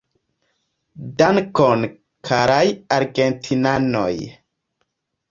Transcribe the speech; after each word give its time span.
Dankon, 1.17 1.83
karaj 2.29 2.63
argentinanoj. 2.95 4.09